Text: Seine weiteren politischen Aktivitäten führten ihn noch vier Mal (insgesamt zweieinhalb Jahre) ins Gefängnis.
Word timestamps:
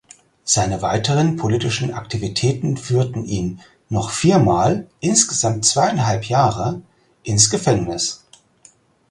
Seine 0.45 0.81
weiteren 0.81 1.35
politischen 1.35 1.93
Aktivitäten 1.93 2.75
führten 2.75 3.23
ihn 3.23 3.59
noch 3.87 4.09
vier 4.09 4.39
Mal 4.39 4.87
(insgesamt 4.99 5.63
zweieinhalb 5.63 6.25
Jahre) 6.25 6.81
ins 7.21 7.51
Gefängnis. 7.51 8.25